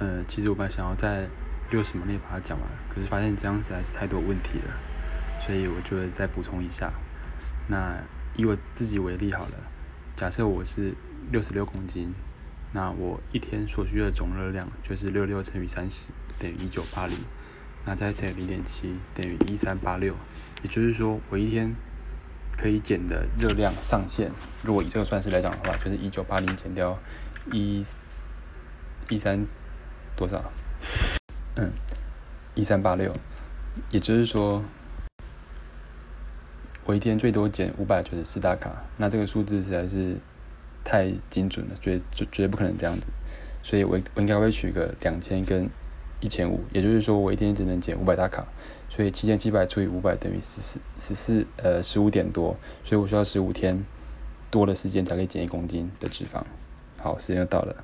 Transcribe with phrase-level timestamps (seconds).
[0.00, 1.28] 呃，其实我本来想要在
[1.70, 4.74] 六十秒内把它讲完，可是发现这样实在是太多问题了，
[5.38, 6.90] 所以我就再补充一下。
[7.68, 8.02] 那
[8.34, 9.52] 以我自己为例好了，
[10.16, 10.94] 假设我是
[11.30, 12.14] 六十六公斤，
[12.72, 17.18] 那我一天所需的总热量就是六六乘以三十等于一九八零，
[17.84, 20.16] 那再乘以零点七等于一三八六，
[20.62, 21.74] 也就是说我一天
[22.56, 24.30] 可以减的热量上限，
[24.62, 26.98] 如果以这个算式来讲的话，就是一九八零减掉
[27.52, 27.84] 一
[29.10, 29.46] 一三。
[30.20, 30.52] 多少？
[31.56, 31.72] 嗯，
[32.54, 33.10] 一三八六，
[33.90, 34.62] 也就是说，
[36.84, 38.84] 我一天最多减五百九十四大卡。
[38.98, 40.18] 那这个数字实在是
[40.84, 43.08] 太精准了，绝绝绝对不可能这样子。
[43.62, 45.70] 所以我我应该会取个两千跟
[46.20, 48.46] 一千五，也就是说我一天只能减五百大卡。
[48.90, 53.82] 所以七千七百除以五百等于十四十四呃十五点多，所以我需要十五天
[54.50, 56.42] 多的时间才可以减一公斤的脂肪。
[56.98, 57.82] 好，时间又到了。